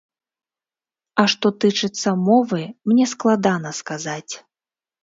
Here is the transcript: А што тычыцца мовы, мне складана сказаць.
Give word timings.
А 1.23 1.27
што 1.35 1.47
тычыцца 1.65 2.17
мовы, 2.27 2.63
мне 2.91 3.05
складана 3.13 3.77
сказаць. 3.83 4.33